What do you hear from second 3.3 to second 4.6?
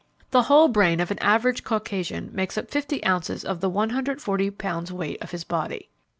of the 140